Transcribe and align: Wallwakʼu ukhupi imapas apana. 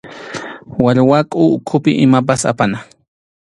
Wallwakʼu 0.83 1.41
ukhupi 1.57 1.91
imapas 2.05 2.41
apana. 2.51 2.77